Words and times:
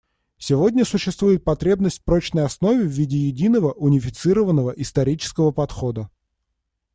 Сегодня 0.39 0.83
существует 0.83 1.43
потребность 1.43 1.99
в 1.99 2.03
прочной 2.03 2.43
основе 2.45 2.85
в 2.87 2.91
виде 2.91 3.15
единого, 3.19 3.71
унифицированного 3.73 4.71
исторического 4.71 5.51
подхода. 5.51 6.09